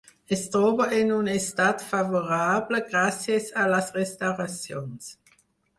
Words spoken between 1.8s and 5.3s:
favorable gràcies a les restauracions.